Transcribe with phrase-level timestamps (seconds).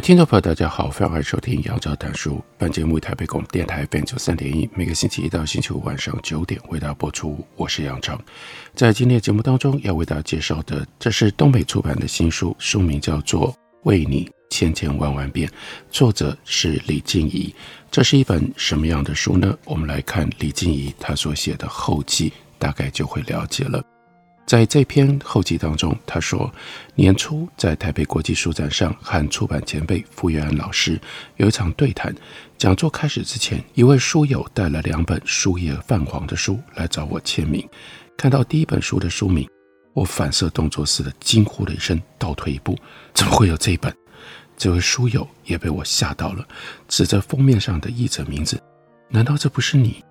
[0.00, 2.42] 听众朋友，大家好，欢迎收听杨照谈书。
[2.56, 7.44] 本节目台北广播电台 FM 九三点一，每个星期一到星期五晚上九点为大家播出。
[7.56, 8.20] 我是杨照，
[8.74, 15.48] 在今天的节目当中要为大家介绍的，这是东北出版的新书，书名叫做《为你千千万万遍》，
[15.90, 17.52] 作者是李静怡。
[17.90, 19.56] 这是一本什么样的书呢？
[19.64, 23.82] 我们来看李静怡她所写的后记，大概就会了解了。
[24.48, 26.50] 在这篇后记当中，他说，
[26.94, 30.98] 年初在台北国际书展上和出版前辈傅月安老师
[31.36, 32.14] 有一场对谈。
[32.56, 37.62] 讲座开始之前，一位书友带了两本书页泛黄的书来找我签名。
[38.16, 39.46] 看到第一本书的书名，
[39.92, 42.74] 我反射动作似的惊呼了一声，倒退一步
[43.12, 43.94] ：“怎么会有这本？”
[44.56, 46.48] 这位书友也被我吓到了，
[46.88, 48.58] 指着封面上的译者名字
[49.10, 50.02] ：“难道这不是你？”“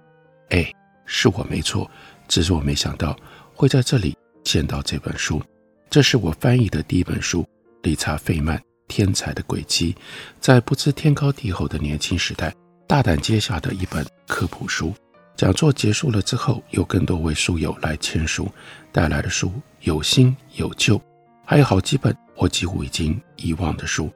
[0.52, 0.72] 哎，
[1.08, 1.90] 是我没错，
[2.28, 3.18] 只是我没想到
[3.56, 4.16] 会在这里。”
[4.48, 5.44] 见到这本书，
[5.90, 7.46] 这是我翻译的第一本书。
[7.84, 9.94] 理查·费曼天才的轨迹，
[10.40, 12.56] 在不知天高地厚的年轻时代，
[12.88, 14.94] 大胆接下的一本科普书。
[15.36, 18.50] 讲座结束了之后，有更多位书友来签书，
[18.94, 21.00] 带来的书有新有旧，
[21.46, 24.10] 还有好几本我几乎已经遗忘的书。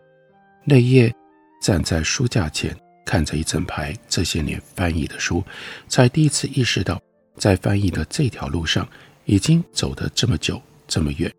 [0.64, 1.14] 那夜
[1.62, 2.74] 站在书架前，
[3.06, 5.44] 看着一整排这些年翻译的书，
[5.90, 7.02] 才第一次意识到，
[7.36, 8.88] 在翻译的这条路上。
[9.26, 11.32] 已经走得这么久，这么远，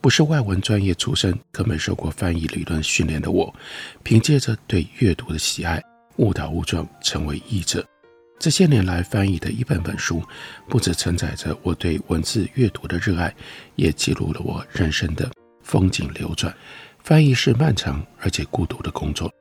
[0.00, 3.54] 不是外文专业出身，更没受过翻译理论训练的我，
[4.02, 5.82] 凭借着对阅读的喜爱，
[6.16, 7.84] 误打误撞成为译者。
[8.38, 10.22] 这些年来翻译的一本本书，
[10.68, 13.34] 不只承载着我对文字阅读的热爱，
[13.76, 15.30] 也记录了我人生的
[15.62, 16.54] 风景流转。
[17.02, 19.32] 翻译是漫长而且孤独的工作，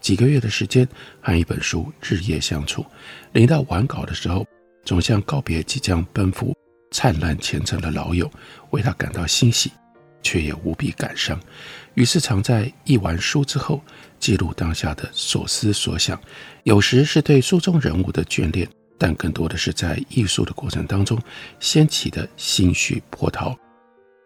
[0.00, 0.86] 几个月的时间
[1.20, 2.84] 和一本书日夜相处，
[3.32, 4.46] 临到完稿的时候，
[4.84, 6.54] 总像告别即将奔赴。
[6.92, 8.30] 灿烂前程的老友，
[8.70, 9.72] 为他感到欣喜，
[10.22, 11.40] 却也无比感伤。
[11.94, 13.82] 于是，常在译完书之后，
[14.20, 16.20] 记录当下的所思所想。
[16.62, 21.18] 有时是对书中人物的眷恋，但更多的是在译书的过程当中
[21.58, 23.56] 掀起的心绪波涛。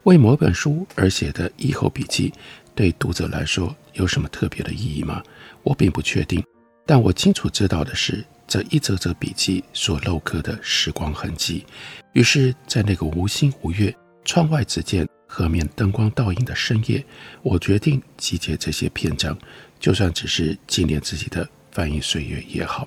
[0.03, 2.33] 为某本书而写的译后笔记，
[2.75, 5.23] 对读者来说有什么特别的意义吗？
[5.63, 6.45] 我并不确定，
[6.85, 8.25] 但我清楚知道的是。
[8.47, 11.65] 这一则则笔记所镂刻的时光痕迹，
[12.13, 17.05] 于是，在那个无星无月、窗外只见河面灯光倒影的深夜，
[17.43, 19.37] 我决定集结这些篇章，
[19.81, 22.87] 就算只是纪念自己的翻译岁月也好。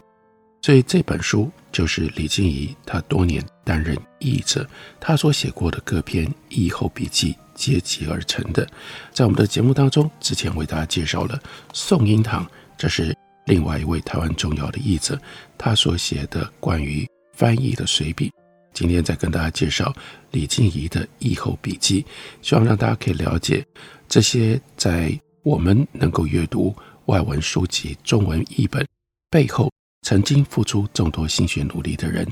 [0.62, 4.66] 所以这本书就是李静怡她多年担任译者，
[5.00, 8.66] 她所写过的各篇译后笔记结集而成的。
[9.14, 11.38] 在我们的节目当中，之前为大家介绍了
[11.74, 13.19] 宋英堂，这是。
[13.50, 15.20] 另外一位台湾重要的译者，
[15.58, 18.32] 他所写的关于翻译的随笔，
[18.74, 19.92] 今天再跟大家介绍
[20.30, 22.06] 李静怡的译后笔记，
[22.44, 23.66] 希望让大家可以了解
[24.08, 28.86] 这些在我们能够阅读外文书籍、中文译本
[29.32, 29.72] 背后，
[30.04, 32.28] 曾经付出众多心血努力的人，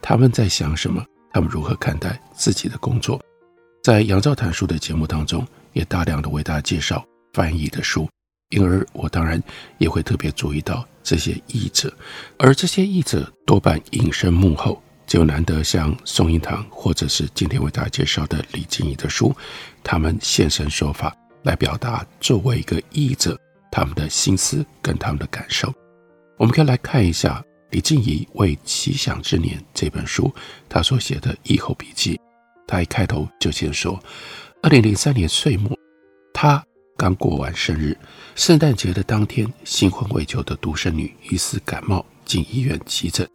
[0.00, 3.20] 他们在想什么，他们如何看待自己的工作。
[3.82, 8.08] 在杨照谈书的节目当中，也大量的为大家介绍翻译的书。
[8.50, 9.40] 因而，我当然
[9.78, 11.92] 也会特别注意到这些译者，
[12.36, 19.32] 而这些译者多半隐身幕后，就难得像宋英堂，或者是今天为大家介绍的李静怡的书，
[19.84, 23.38] 他们现身说法，来表达作为一个译者
[23.70, 25.72] 他们的心思跟他们的感受。
[26.36, 27.40] 我们可以来看一下
[27.70, 30.32] 李静怡为《奇想之年》这本书
[30.68, 32.20] 他所写的译后笔记。
[32.66, 34.02] 他一开头就先说，
[34.60, 35.70] 二零零三年岁末，
[36.34, 36.60] 他。
[36.96, 37.96] 刚过完生日，
[38.34, 43.28] 圣诞节的当天，新婚未久的独生女疑似感冒进医院急诊，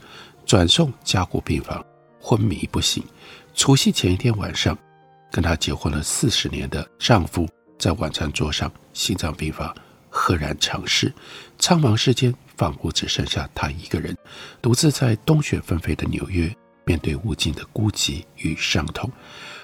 [0.46, 1.84] 转送加护病房，
[2.20, 3.04] 昏迷不醒。
[3.54, 4.78] 除夕前一天晚上，
[5.32, 7.48] 跟她结婚了四十年的丈夫
[7.78, 9.74] 在晚餐桌上心脏病发，
[10.10, 11.14] 赫然长逝。
[11.60, 14.18] 苍茫世间，仿佛只剩下她一个人，
[14.62, 16.52] 独自在冬雪纷飞的纽约，
[16.84, 19.12] 面对无尽的孤寂与伤痛。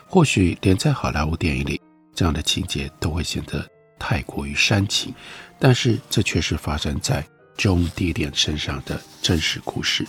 [0.05, 1.81] 或许连在好莱坞电影里，
[2.13, 3.67] 这样的情节都会显得。
[4.01, 5.13] 太过于煽情，
[5.59, 7.23] 但是这却是发生在
[7.55, 10.07] Joan Didion 身上的真实故事。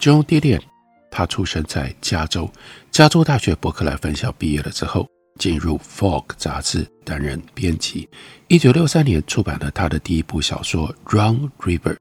[0.00, 0.62] Joan Didion，
[1.10, 2.50] 他出生在加州，
[2.90, 5.06] 加州大学伯克莱分校毕业了之后，
[5.38, 8.08] 进入《Fog》杂志担任编辑。
[8.46, 11.94] 一九六三年出版了他的第一部小说《Run River》，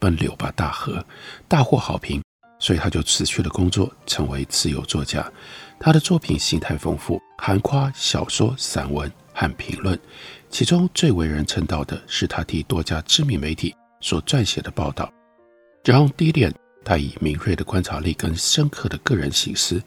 [0.00, 1.06] 奔流吧大河，
[1.46, 2.20] 大获好评，
[2.58, 5.30] 所以他就辞去了工作，成为自由作家。
[5.78, 9.10] 他的作品形态丰富，涵夸小说、散文
[9.42, 9.98] 和评论。
[10.48, 15.12] 其中最为人称道的是他替多家知名媒体所撰写的报道。
[15.82, 16.54] John d i l i a n
[16.84, 19.80] 他以敏锐的观察力跟深刻的个人心思，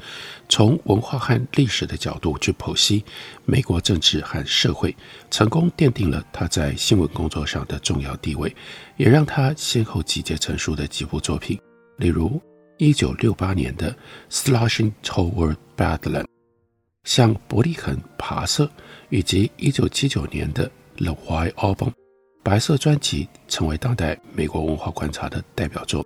[0.48, 3.04] 从文化和历史的角度去剖析
[3.44, 4.96] 美国政治和社会，
[5.30, 8.56] 成功奠定了他在新闻工作上的重要地位，
[8.96, 11.60] 也让他先后集结成书的几部作品，
[11.98, 12.42] 例如
[12.78, 13.92] 一九六八年的
[14.32, 16.24] 《Slashing Toward Badland》。
[17.06, 18.70] 向伯利恒跋涉，
[19.10, 20.70] 以及一九七九年的
[21.04, 21.90] 《The White Album》
[22.44, 26.06] 白色专辑，成为当代美国文化观察的代表作。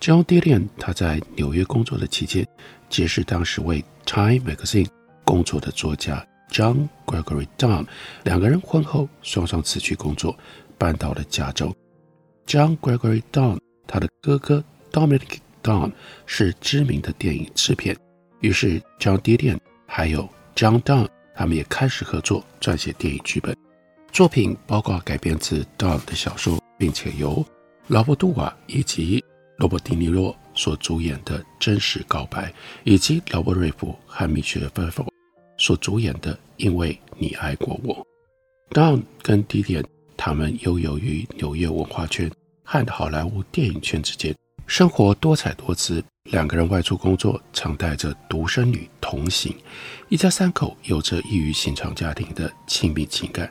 [0.00, 2.46] John Didion 他在纽约工作的期间，
[2.90, 4.86] 结识当时为《Time Magazine》
[5.24, 7.86] 工作的作家 John Gregory Dunn，
[8.24, 10.36] 两个人婚后双双辞去工作，
[10.76, 11.74] 搬到了加州。
[12.46, 15.92] John Gregory Dunn 他的哥哥 Dominic Dunn
[16.26, 17.96] 是知名的电影制片，
[18.40, 19.58] 于是 John Didion。
[19.96, 21.06] 还有 John Donne，
[21.36, 23.56] 他们也开始合作撰写电影剧本，
[24.10, 27.46] 作品包括改编自 Donne 的小说，并且由
[27.86, 29.24] 劳勃·杜瓦以及
[29.56, 32.48] 罗伯·迪尼洛所主演的《真实告白》，
[32.82, 35.06] 以及劳勃·瑞福和米歇尔·菲佛
[35.58, 37.94] 所主演的《因为你爱过我》。
[38.74, 39.84] Donne 跟 d 点
[40.16, 42.28] 他们悠游于纽约文化圈
[42.64, 44.34] 和好莱坞电影圈之间，
[44.66, 46.04] 生活多彩多姿。
[46.30, 49.54] 两个人外出工作，常带着独生女同行，
[50.08, 53.50] 一家三口有着异于寻常家庭的亲密情感。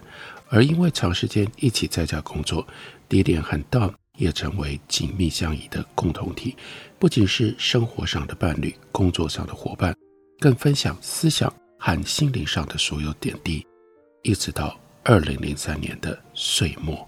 [0.49, 2.65] 而因为长时间一起在家工作
[3.07, 6.55] ，Didion 和 Don 也成为紧密相依的共同体，
[6.97, 9.95] 不仅是生活上的伴侣，工作上的伙伴，
[10.39, 13.65] 更分享思想和心灵上的所有点滴。
[14.23, 17.07] 一直到二零零三年的岁末，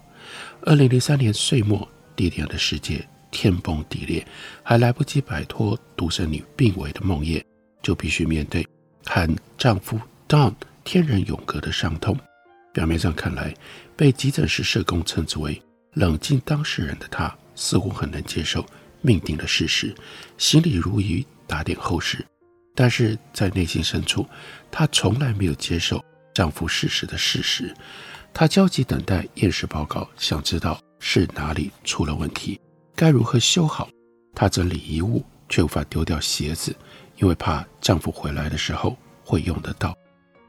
[0.62, 3.06] 二零零三年岁末，Didion 的世界。
[3.38, 4.26] 天崩地裂，
[4.62, 7.44] 还来不及摆脱独生女病危的梦魇，
[7.82, 8.66] 就必须面对
[9.04, 9.28] 和
[9.58, 10.54] 丈夫 “Don”
[10.84, 12.18] 天人永隔的伤痛。
[12.72, 13.54] 表面上看来，
[13.94, 15.60] 被急诊室社工称之为
[15.92, 18.64] 冷静当事人的她，似乎很能接受
[19.02, 19.94] 命定的事实，
[20.38, 22.24] 心里如鱼打点后事。
[22.74, 24.26] 但是在内心深处，
[24.70, 26.02] 她从来没有接受
[26.32, 27.74] 丈夫逝世的事实。
[28.32, 32.58] 她焦急等待验尸报告，想知道是哪里出了问题。
[32.96, 33.88] 该如何修好？
[34.34, 36.74] 她整理遗物，却无法丢掉鞋子，
[37.18, 39.94] 因为怕丈夫回来的时候会用得到。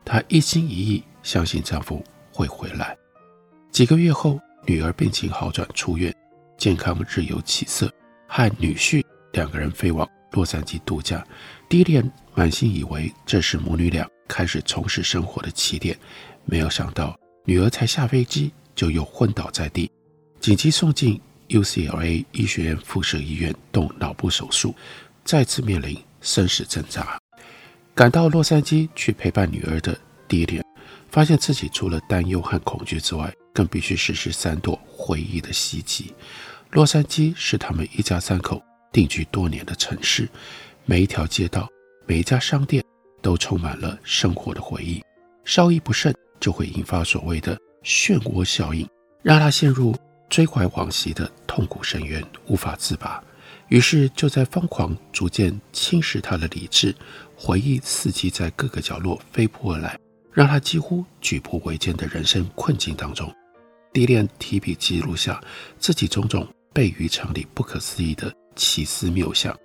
[0.06, 2.02] 她一心一意相信丈夫
[2.32, 2.98] 会回来。
[3.70, 6.16] 几个月后，女儿病情好转出院，
[6.58, 7.92] 健康日有起色，
[8.30, 9.04] 和女婿
[9.34, 11.22] 两个人飞往洛杉矶度假。
[11.68, 15.98] 迪莲满心以为这是母女俩开始重拾生活的起点，
[16.46, 19.92] 没有想到女儿才下飞机就又昏倒在地，
[20.40, 21.20] 紧急送进。
[21.50, 24.76] UCLA 医学院附设医院动脑部手术，
[25.24, 27.20] 再次面临生死挣扎。
[27.96, 29.98] 赶到洛杉矶去陪伴女儿的
[30.28, 30.64] Didion，
[31.10, 36.14] 发现自己除了担忧和恐惧之外，更必须实施三朵回忆的袭击。
[36.72, 40.28] 洛杉矶是他们一家三口定居多年的城市，
[40.86, 41.68] 每一条街道、
[42.06, 42.84] 每一家商店
[43.22, 45.02] 都充满了生活的回忆。
[45.46, 48.88] 稍一不慎，就会引发所谓的漩涡效应，
[49.24, 49.96] 让他陷入。
[50.30, 53.24] 追怀往昔的痛苦深渊，无法自拔，
[53.70, 56.94] 于是就在疯狂逐渐侵蚀他的理智，
[57.36, 59.98] 回忆伺机在各个角落飞扑而来，
[60.32, 63.34] 让他几乎举步维艰的人生困境当中。
[63.94, 65.42] Didion 提笔记录下
[65.80, 69.58] 自己种种悖于常理、不可思议的奇思妙想，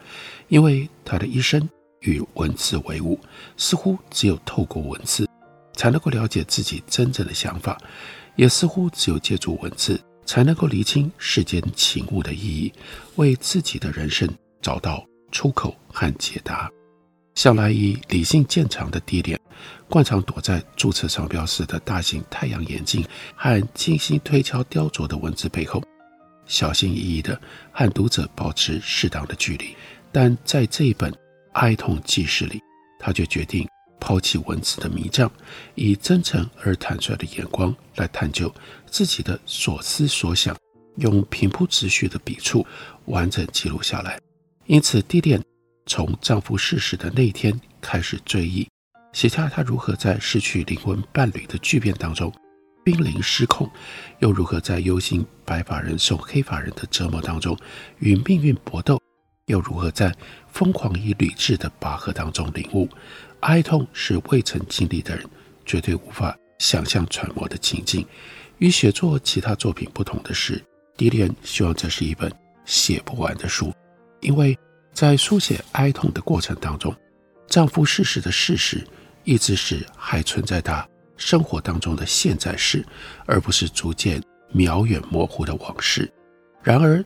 [0.49, 1.69] 因为他的一生
[2.01, 3.19] 与文字为伍，
[3.57, 5.29] 似乎只有透过文字
[5.75, 7.77] 才能够了解自己真正的想法，
[8.37, 10.01] 也似乎只有借助文字。
[10.25, 12.73] 才能够厘清世间情物的意义，
[13.17, 14.29] 为自己的人生
[14.61, 16.71] 找到出口和解答。
[17.35, 19.39] 向来以理性见长的 Didion，
[19.89, 23.03] 惯常躲在注册商标式的大型太阳眼镜
[23.35, 25.83] 和精心推敲雕琢的文字背后，
[26.47, 27.41] 小心翼翼地
[27.73, 29.75] 和读者保持适当的距离。
[30.13, 31.11] 但在这一本
[31.53, 32.61] 哀痛纪事里，
[32.99, 33.67] 他却决定。
[34.03, 35.31] 抛弃文字的迷障，
[35.77, 38.53] 以真诚而坦率的眼光来探究
[38.85, 40.57] 自己的所思所想，
[40.97, 42.67] 用平铺直叙的笔触
[43.05, 44.19] 完整记录下来。
[44.67, 45.41] 因此地点
[45.87, 48.69] 从丈夫逝世的那一天开始追忆，
[49.13, 52.33] 写下她如何在失去灵魂伴侣的巨变当中
[52.85, 53.71] 濒临失控，
[54.19, 57.57] 又如何在忧心白发人送黑发人的折磨当中
[58.01, 59.01] 与命运搏斗，
[59.47, 60.13] 又如何在
[60.49, 62.89] 疯狂与理智的拔河当中领悟。
[63.43, 65.25] 哀痛是未曾经历的人
[65.65, 68.07] 绝对无法想象揣摩的情境。
[68.59, 70.63] 与写作其他作品不同的是，
[70.97, 72.33] 迪莲希望这是一本
[72.65, 73.73] 写不完的书，
[74.21, 74.57] 因为
[74.93, 76.95] 在书写哀痛的过程当中，
[77.49, 78.87] 丈夫逝世的事实
[79.25, 82.85] 一直是还存在他生活当中的现在式，
[83.27, 84.23] 而不是逐渐
[84.55, 86.09] 渺远模糊的往事。
[86.63, 87.05] 然而，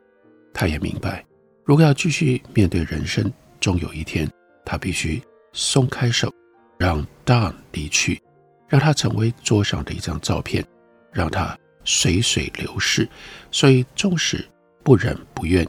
[0.53, 1.25] 她也明白，
[1.65, 4.31] 如果要继续面对人生，终有一天，
[4.65, 5.23] 她必须
[5.57, 6.31] 松开手，
[6.79, 8.23] 让 Don 离去，
[8.69, 10.63] 让他成为桌上的一张照片，
[11.11, 13.09] 让他随水流逝。
[13.51, 14.47] 所以，纵使
[14.85, 15.67] 不忍不愿，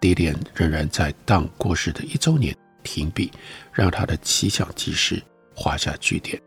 [0.00, 3.30] 迪莲仍然在 Don 过世的一周年停笔，
[3.72, 5.22] 让他的奇想纪事
[5.54, 6.42] 画下句点。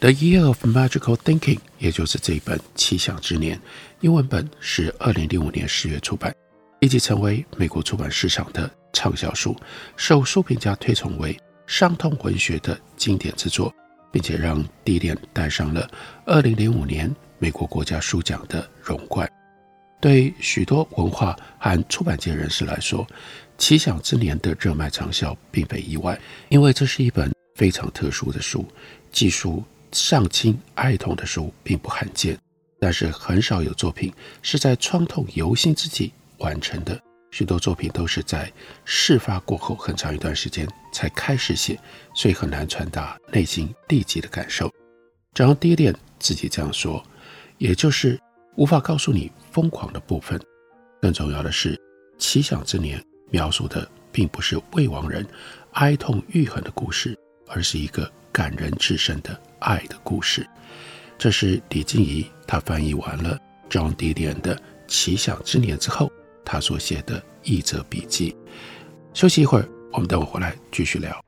[0.00, 3.60] The Year of Magical Thinking，也就是这一本奇想之年，
[4.00, 6.34] 英文本是二零零五年十月出版。
[6.80, 9.54] 立即成为美国出版市场的畅销书，
[9.96, 11.36] 受书评家推崇为
[11.68, 13.72] 伤痛文学的经典之作，
[14.10, 15.88] 并且让迪莲带上了
[16.26, 19.30] 2005年美国国家书奖的荣冠。
[20.00, 23.06] 对许多文化和出版界人士来说，
[23.58, 28.66] 《奇想之年》的热卖畅销并非意外，因为这是一本非常特殊的书，
[29.12, 32.38] 记述丧亲哀痛的书并不罕见，
[32.80, 36.12] 但是很少有作品是在创痛犹新之际。
[36.38, 36.96] 完成的
[37.30, 38.50] 许多作品都是在
[38.84, 41.78] 事发过后很长一段时间才开始写，
[42.14, 44.72] 所以很难传达内心立即的感受。
[45.34, 47.04] 正如迪莲自己这样说，
[47.58, 48.18] 也就是
[48.56, 50.40] 无法告诉你疯狂的部分。
[51.00, 51.76] 更重要的是，
[52.18, 52.98] 《奇想之年》
[53.30, 55.24] 描述的并不是未亡人
[55.72, 57.16] 哀痛欲痕的故事，
[57.46, 60.44] 而是一个感人至深的爱的故事。
[61.18, 64.56] 这是李静怡她翻译完了 John Diden 的
[64.88, 66.10] 《奇想之年》之后。
[66.50, 68.34] 他所写的译者笔记。
[69.12, 71.27] 休息一会儿，我们等会回来继续聊。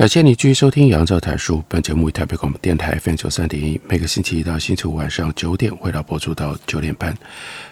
[0.00, 1.62] 感谢你继续收听杨照谈书。
[1.68, 7.14] 本节目以台北广播电台 FM 九三点一，每个星期一到星期五晚上九点，为大家播出到九点半。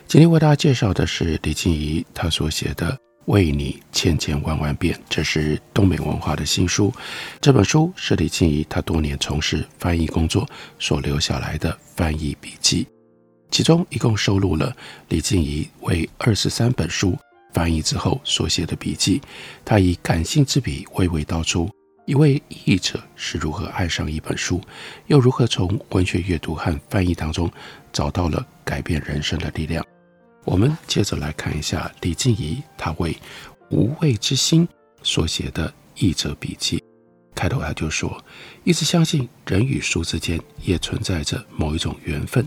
[0.07, 2.93] 今天为大家介绍的是李静怡她所写的
[3.33, 6.93] 《为你千千万万遍》，这是东美文化的新书。
[7.41, 10.47] 这本书是李静怡她多年从事翻译工作
[10.79, 12.87] 所留下来的翻译笔记，
[13.51, 14.77] 其中一共收录了
[15.09, 17.17] 李静怡为二十三本书
[17.55, 19.19] 翻译之后所写的笔记。
[19.65, 21.67] 她以感性之笔娓娓道出。
[22.09, 24.63] 一位译者是如何爱上一本书，
[25.09, 27.53] 又如何从文学阅读和翻译当中
[27.93, 29.85] 找到了改变人生的力量？
[30.47, 33.13] 我们接着来看一下李静怡她为
[33.69, 34.67] 《无畏之心》
[35.03, 36.83] 所写的译者笔记。
[37.35, 38.25] 开头他就说
[38.65, 42.43] ：“一直相信人与书之间也存在着某一种缘分，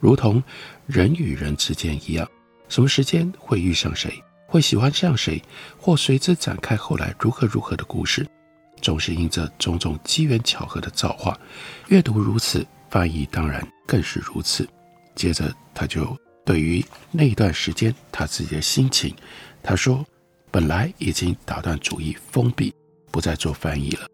[0.00, 0.42] 如同
[0.88, 2.28] 人与人之间一样，
[2.68, 5.40] 什么时间会遇上谁，会喜欢上谁，
[5.78, 8.26] 或随之展开后来如何如何的故事。”
[8.84, 11.40] 总是因着种种机缘巧合的造化，
[11.88, 14.68] 阅读如此，翻译当然更是如此。
[15.14, 16.14] 接着他就
[16.44, 19.16] 对于那一段时间他自己的心情，
[19.62, 20.04] 他说
[20.52, 22.74] ：“本来已经打断主意封闭，
[23.10, 24.06] 不再做翻译了。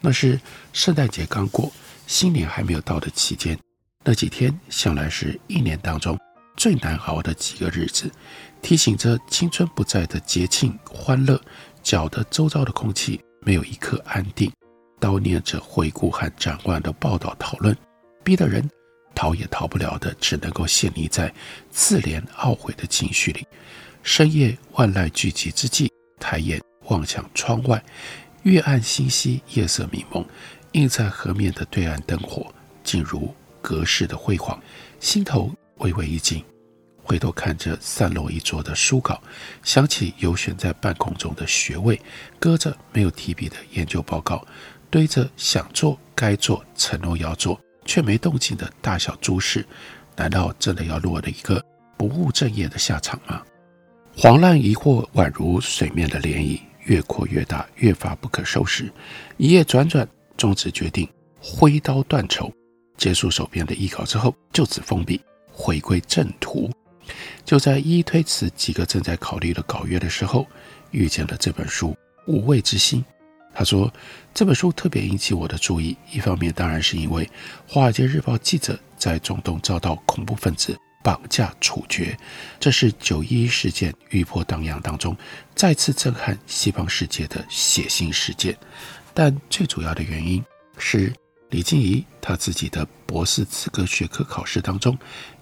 [0.00, 0.40] 那是
[0.72, 1.70] 圣诞节刚过，
[2.08, 3.56] 新年还没有到的期间，
[4.02, 6.18] 那几天向来是一年当中
[6.56, 8.10] 最难熬的几个日子，
[8.62, 11.40] 提醒着青春不在的节庆欢乐，
[11.84, 14.52] 搅得周遭的空气没有一刻安定。”
[15.00, 17.74] 悼念着回顾和展望的报道讨论，
[18.22, 18.68] 逼得人
[19.14, 21.32] 逃也逃不了的，只能够陷溺在
[21.70, 23.46] 自怜懊悔的情绪里。
[24.02, 25.90] 深夜万籁俱寂之际，
[26.20, 27.82] 抬眼望向窗外，
[28.42, 30.22] 月暗星稀，夜色迷蒙，
[30.72, 32.52] 映在河面的对岸灯火，
[32.84, 34.60] 竟如隔世的辉煌。
[35.00, 36.44] 心头微微一惊，
[37.08, 39.18] 回头看着散落一桌的书稿，
[39.62, 41.98] 想起游悬在半空中的学位，
[42.38, 44.46] 搁着没有提笔的研究报告。
[44.90, 49.66] 堆着想做、该做、承诺要做却没动静的大小诸事，
[50.16, 51.64] 难道真的要落了一个
[51.96, 53.42] 不务正业的下场吗？
[54.14, 58.92] 慌乱疑惑宛如水面的涟漪，越扩越大，越发不可收拾。
[59.38, 61.08] 一夜转转，终止决定
[61.40, 62.52] 挥刀断筹，
[62.98, 65.18] 结束手边的艺稿之后，就此封笔，
[65.50, 66.70] 回归正途。
[67.44, 70.46] 就在一一推辞几个正在考虑的稿约的时候，
[70.90, 71.88] 遇见了这本书
[72.26, 73.00] 《无畏之心》。
[73.54, 73.92] 他说
[74.32, 77.24] ：“这本书特别引起我的注意，一方面当然是因为
[77.66, 82.16] 《华尔街日报》记者在中东遭到恐怖分子绑架处决，
[82.60, 85.16] 这是九一一事件余波荡漾当中
[85.56, 88.56] 再次震撼西方世界的血腥事件。
[89.12, 90.44] 但最主要的原因
[90.76, 91.12] 是
[91.50, 94.96] 李静怡她自己的博士资格学科考试当中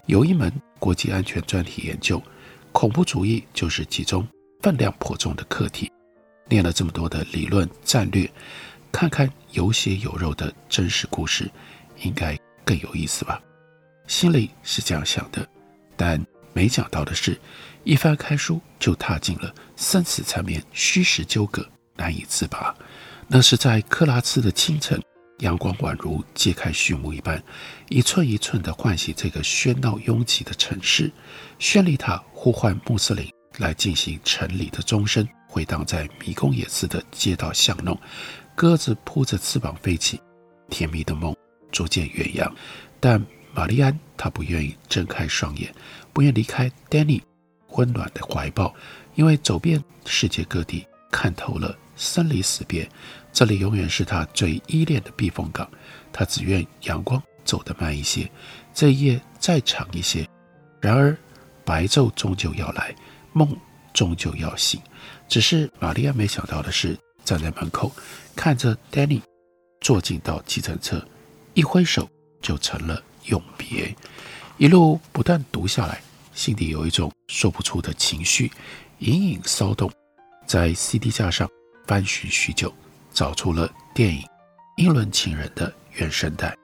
[0.06, 2.22] 有一门国际安全专题研究，
[2.72, 4.26] 恐怖主义就是其中
[4.62, 5.90] 分量颇重的课题。”
[6.48, 8.30] 念了这么多的理论战略，
[8.92, 11.50] 看看有血有肉的真实故事，
[12.02, 13.42] 应该更有意思吧？
[14.06, 15.44] 心里是这样想的，
[15.96, 17.36] 但没想到的是，
[17.82, 22.72] 一翻开书就踏进了生死缠绵、虚实纠葛、难以自拔。
[23.26, 25.02] 那是在克拉兹的清晨，
[25.38, 27.42] 阳光宛如揭开序幕一般，
[27.88, 31.10] 一寸一寸地唤醒这个喧闹拥挤的城市。
[31.58, 35.26] 宣礼塔呼唤穆斯林来进行晨礼的钟声。
[35.48, 37.98] 回荡在迷宫也似的街道巷弄，
[38.54, 40.20] 鸽子扑着翅膀飞起，
[40.68, 41.34] 甜蜜的梦
[41.72, 42.54] 逐渐远扬。
[43.00, 45.72] 但玛丽安她不愿意睁开双眼，
[46.12, 47.22] 不愿离开丹尼
[47.70, 48.74] 温暖的怀抱，
[49.14, 52.86] 因为走遍世界各地，看透了生离死别，
[53.36, 55.70] 这里永远是她最依恋的避风港。
[56.10, 58.30] 她只愿阳光走得慢一些，
[58.72, 60.26] 这一夜再长一些。
[60.80, 61.14] 然而
[61.62, 62.96] 白昼终究要来，
[63.34, 63.54] 梦
[63.92, 64.80] 终究要醒。
[65.28, 67.92] 只是玛丽亚没想到的是，站在门口
[68.34, 69.20] 看着 Danny
[69.82, 71.06] 坐进到计程车，
[71.52, 72.08] 一挥手
[72.40, 73.94] 就成了永别。
[74.56, 76.00] 一路不断读下来，
[76.32, 78.50] 心底有一种说不出的情绪
[79.00, 79.92] 隐隐骚动。
[80.46, 81.46] 在 CD 架上
[81.86, 82.72] 翻寻许久，
[83.16, 84.20] 找出了电影
[84.76, 86.54] 《英伦情人》的原声带。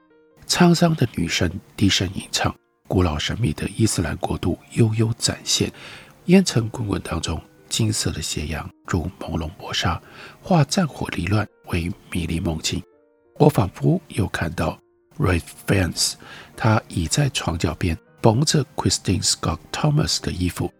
[0.47, 2.55] 沧桑的女声低声吟唱，
[2.87, 5.73] 古老神秘的伊斯兰国度悠悠展现，
[6.25, 7.41] 烟尘滚滚当中。
[7.69, 9.99] 金色的斜阳如朦胧薄纱，
[10.43, 12.83] 化战火离乱为迷离梦境。
[13.39, 14.79] 我仿佛又看到
[15.17, 16.13] Ralph Fiennes，
[16.55, 20.71] 他倚在床脚边，缝着 Christine Scott Thomas 的衣服，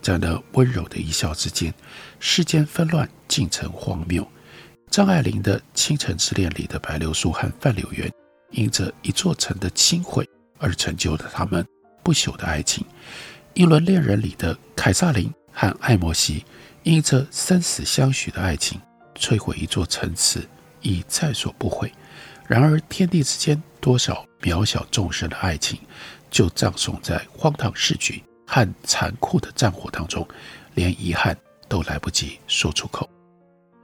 [0.00, 1.72] 在那温柔的一笑之间，
[2.18, 4.26] 世间纷乱尽成荒谬。
[4.92, 8.12] 张爱玲的《倾城之恋》里的白流苏和范柳原，
[8.50, 10.28] 因着一座城的倾毁
[10.58, 11.66] 而成就了他们
[12.02, 12.84] 不朽的爱情。
[13.54, 15.32] 《英伦恋人》里的凯撒琳。
[15.54, 16.42] 和艾莫西
[16.82, 18.80] 因着生死相许的爱情，
[19.14, 20.48] 摧毁一座城池，
[20.80, 21.92] 已在所不悔。
[22.46, 25.78] 然而天地之间，多少渺小众生的爱情，
[26.30, 30.26] 就葬送在荒唐世局和残酷的战火当中，
[30.74, 31.36] 连遗憾
[31.68, 33.06] 都来不及说出口。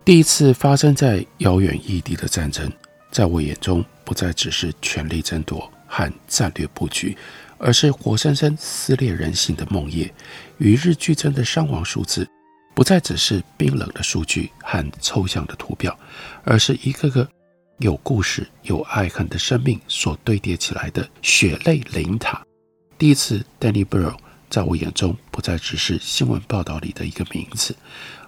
[0.09, 2.73] 第一次发生在遥远异地的战争，
[3.11, 7.15] 在我眼中，不再只是权力争夺和战略布局。
[7.59, 10.11] 而是活生生撕裂人心的梦魇，
[10.57, 12.27] 与日俱增的伤亡数字，
[12.75, 15.95] 不再只是冰冷的数据和抽象的图表，
[16.43, 17.29] 而是一个个
[17.81, 22.43] 有故事、有爱恨的生命所堆叠起来的血泪灵塔。
[22.97, 24.17] 第一次，Danny Burrow
[24.51, 27.77] 在我眼中不再只是新闻报道里的一个名字，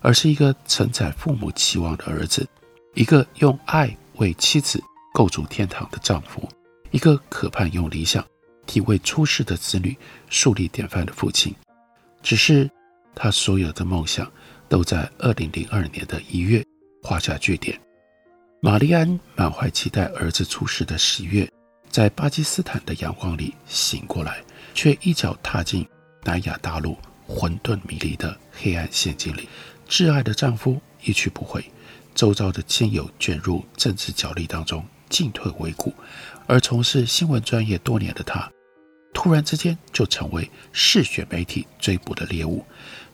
[0.01, 2.47] 而是一个承载父母期望的儿子，
[2.95, 4.83] 一个用爱为妻子
[5.15, 6.49] 构筑天堂的丈夫，
[6.91, 8.25] 一个渴盼用理想。
[8.67, 9.97] 替未出世的子女
[10.29, 11.53] 树立典范的父亲，
[12.23, 12.71] 只是
[13.17, 14.31] 他所有的梦想
[14.69, 16.65] 都在二零零二年的一月
[17.03, 17.77] 画下句点。
[18.61, 21.51] 玛丽安满怀期待儿子出世的十月，
[21.89, 24.41] 在巴基斯坦的阳光里醒过来，
[24.73, 25.85] 却一脚踏进
[26.23, 29.49] 南亚大陆混沌迷离的黑暗陷阱里。
[29.89, 31.65] 挚爱的丈夫一去不回，
[32.15, 35.93] 周遭的亲友卷入政治角力当中，进退维谷。
[36.47, 38.51] 而从事新闻专业多年的她，
[39.13, 42.65] 突然之间就成为嗜血媒体追捕的猎物。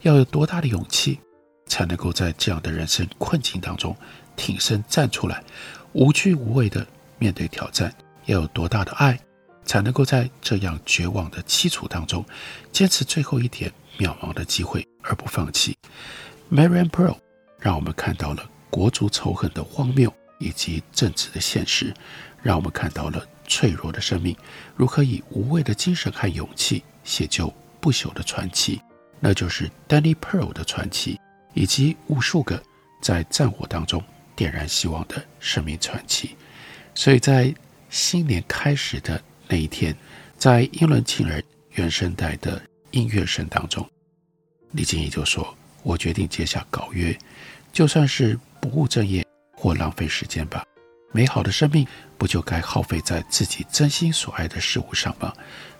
[0.01, 1.19] 要有多大的勇气，
[1.65, 3.95] 才能够在这样的人生困境当中
[4.35, 5.43] 挺身站出来，
[5.93, 6.85] 无惧无畏地
[7.17, 7.93] 面对挑战？
[8.25, 9.19] 要有多大的爱，
[9.67, 12.25] 才能够在这样绝望的凄楚当中，
[12.71, 15.77] 坚持最后一点渺茫的机会而不放弃
[16.51, 17.17] ？Marianne Pearl
[17.59, 21.93] 让我们看到了国族仇恨的荒谬以及政治的现实，
[22.41, 24.35] 让我们看到了脆弱的生命
[24.75, 28.81] 如何以无畏的精神和勇气写就不朽的传奇。
[29.19, 31.19] 那就是 Danny Pearl 的传奇，
[31.53, 32.61] 以及无数个
[33.01, 34.01] 在战火当中
[34.35, 36.35] 点燃希望的生命传奇。
[36.93, 37.53] 所以在
[37.89, 39.95] 新年开始的那一天，
[40.37, 43.89] 在英伦情人原声带的音乐声当中，
[44.71, 47.17] 李金怡就说：“我决定接下稿约，
[47.71, 50.65] 就算是不务正业或浪费时间吧。
[51.13, 55.33] 美好的生命不就该耗费在自己真心所爱的事物上吗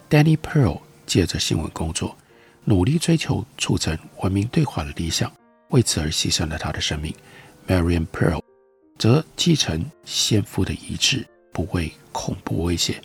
[0.09, 2.17] ？”Danny Pearl 借着新闻工作，
[2.63, 5.29] 努力追求促成文明对话的理想，
[5.71, 7.13] 为此而牺牲了他的生命。
[7.67, 8.41] Marian Pearl
[8.97, 11.27] 则继承先夫的遗志。
[11.53, 13.01] 不畏恐怖威胁，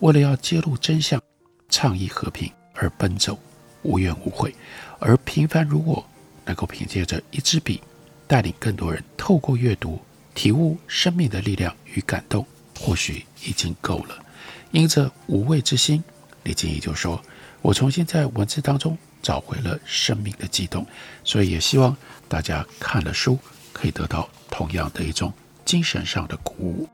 [0.00, 1.20] 为了要揭露真相、
[1.68, 3.38] 倡议和平而奔走，
[3.82, 4.54] 无怨无悔。
[4.98, 6.04] 而平凡如我，
[6.44, 7.80] 能够凭借着一支笔，
[8.26, 10.00] 带领更多人透过阅读
[10.34, 12.46] 体悟生命的力量与感动，
[12.78, 14.24] 或许已经够了。
[14.72, 16.02] 因着无畏之心，
[16.42, 17.22] 李静怡就说
[17.62, 20.86] ：“我重新在文字当中找回了生命的悸动。”
[21.24, 21.96] 所以也希望
[22.28, 23.38] 大家看了书，
[23.72, 25.32] 可以得到同样的一种
[25.64, 26.88] 精神上的鼓舞。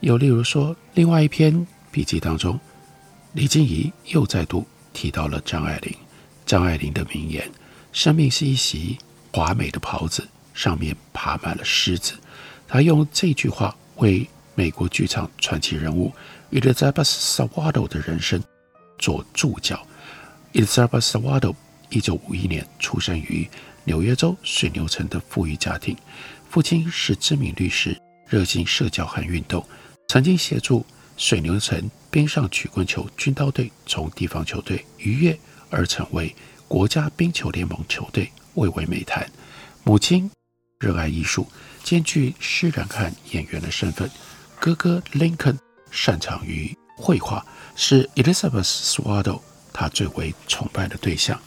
[0.00, 2.58] 又例如说，另外一篇笔记当中，
[3.32, 5.94] 李静怡又再度提到了张爱玲。
[6.44, 7.50] 张爱玲的名言
[7.92, 8.98] ：“生命是一袭
[9.32, 12.14] 华美的袍子，上面爬满了虱子。”
[12.68, 16.12] 她用这句话为美国剧场传奇人物
[16.52, 18.42] Elizabeth Sawado 的人生
[18.98, 19.86] 做注脚。
[20.52, 21.54] Elizabeth Sawado
[21.90, 23.48] 一九五一年出生于
[23.84, 25.96] 纽约州水牛城的富裕家庭，
[26.48, 29.64] 父亲是知名律师，热心社交和运动。
[30.08, 35.38] 曾经协助水牛城冰上曲棍球军刀队从地方球队逾越
[35.70, 36.34] 而成为
[36.68, 39.28] 国家冰球联盟球队，蔚为美谈。
[39.82, 40.30] 母亲
[40.78, 41.46] 热爱艺术，
[41.82, 44.10] 兼具诗人和演员的身份。
[44.60, 45.58] 哥哥 Lincoln
[45.90, 49.40] 擅长于绘画，是 Elizabeth Swallow
[49.72, 51.40] 他最为崇拜的对象。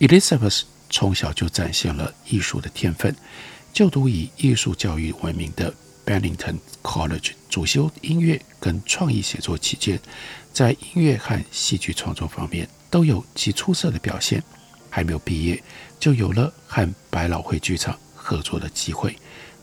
[0.00, 3.14] Elizabeth 从小就展现了艺术的天分，
[3.72, 5.72] 就读以艺术教育闻名的。
[6.08, 10.00] Bennington College 主修音乐跟创意写作期间，
[10.54, 14.42] 在音乐和戏剧创作方面都有极出色的表现。
[14.88, 15.62] 还没有毕业，
[16.00, 19.14] 就有了和百老汇剧场合作的机会。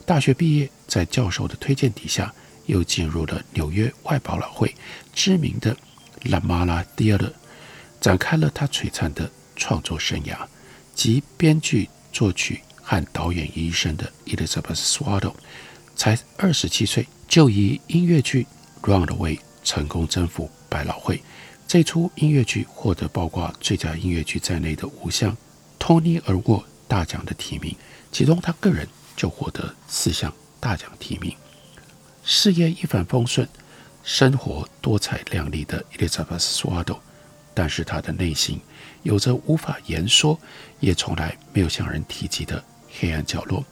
[0.06, 2.32] 大学毕业，在教授的推荐底下，
[2.68, 4.76] 又进入了纽约外百老汇
[5.16, 5.76] 知名的
[6.26, 7.34] Lamarla Theatre，
[8.00, 10.38] 展开了他璀璨的创作生涯。
[10.94, 15.34] 集编剧、作曲和导演于一身的 Elizabeth Swallow。
[15.96, 18.46] 才二十七岁，就以音乐剧
[18.88, 21.24] 《Run Away》成功征服百老汇。
[21.68, 25.36] 这出音乐剧获得包括最佳音乐剧在内的五项
[25.80, 27.76] 托尼·尔沃大奖的提名，
[28.12, 31.34] 其中他个人就获得四项大奖提名。
[32.24, 33.48] 事业一帆风顺，
[34.04, 37.00] 生活多彩亮丽的 Elizabeth Swallow，
[37.54, 38.60] 但是他的内心
[39.04, 40.38] 有着无法言说，
[40.80, 42.64] 也从来没有向人提及的
[43.00, 43.64] 黑暗角落。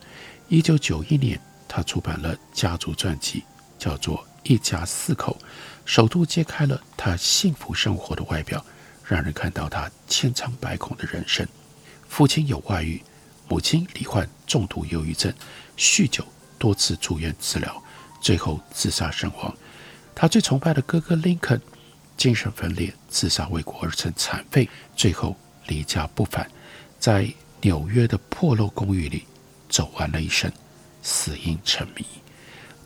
[0.48, 1.40] 一九九一年。
[1.68, 3.44] 他出版了家族传记，
[3.80, 5.38] 叫做《一家四口》，
[5.86, 8.64] 首度揭开了他幸福生活的外表，
[9.04, 11.48] 让人看到他千疮百孔的人生。
[12.08, 13.02] 父亲有外遇，
[13.48, 15.34] 母亲罹患重度忧郁症，
[15.78, 16.26] 酗酒，
[16.60, 17.84] 多次住院治疗，
[18.22, 19.54] 最后自杀身亡。
[20.14, 21.60] 他最崇拜的哥哥林肯，
[22.16, 26.48] 精神分裂，自杀未果而成残废，最后离家不返，
[27.00, 27.28] 在
[27.62, 29.26] 纽约的破落公寓里
[29.70, 30.52] 走完了一生。
[31.04, 32.04] 死因成谜。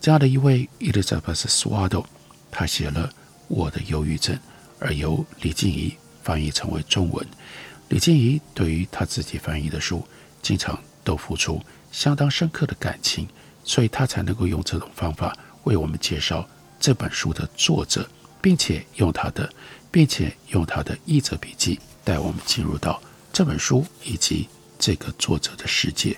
[0.01, 2.05] 这样的一位 Elizabeth Swallow，
[2.51, 3.07] 他写了
[3.47, 4.35] 《我的忧郁症》，
[4.79, 7.25] 而由李静怡翻译成为中文。
[7.89, 10.05] 李静怡对于他自己翻译的书，
[10.41, 13.27] 经常都付出相当深刻的感情，
[13.63, 16.47] 所以他才能够用这种方法为我们介绍
[16.79, 18.09] 这本书的作者，
[18.41, 19.49] 并且用他的，
[19.89, 23.01] 并且用他的译者笔记带我们进入到
[23.31, 26.17] 这本书以及这个作者的世界。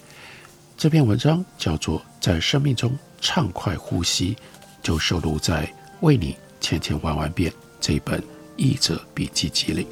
[0.79, 4.33] 这篇文章叫做《在生命中畅快呼吸》，
[4.81, 5.65] 就收录在
[5.99, 8.23] 《为你千千万万遍》这本
[8.55, 9.85] 译者笔记集里。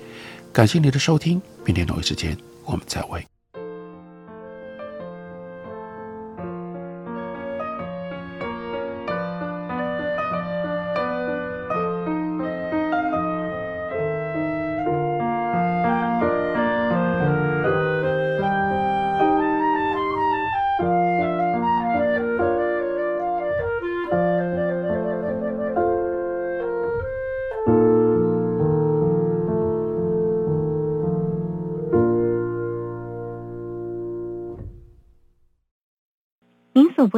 [0.53, 3.21] 感谢你的收听，明天同一时间我们再会。